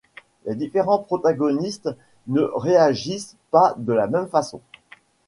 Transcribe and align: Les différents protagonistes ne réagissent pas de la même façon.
Les 0.47 0.55
différents 0.55 0.97
protagonistes 0.97 1.87
ne 2.25 2.41
réagissent 2.55 3.37
pas 3.51 3.75
de 3.77 3.93
la 3.93 4.07
même 4.07 4.29
façon. 4.29 4.59